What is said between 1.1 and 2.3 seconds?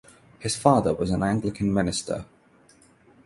an Anglican minister.